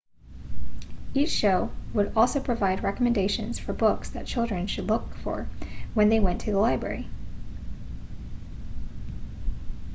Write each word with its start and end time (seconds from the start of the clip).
each 1.13 1.29
show 1.29 1.69
would 1.93 2.11
also 2.17 2.39
provide 2.39 2.81
recommendations 2.81 3.59
for 3.59 3.71
books 3.71 4.09
that 4.09 4.25
children 4.25 4.65
should 4.65 4.87
look 4.87 5.13
for 5.13 5.47
when 5.93 6.09
they 6.09 6.19
went 6.19 6.39
to 6.41 6.47
their 6.47 6.55
library 6.59 7.07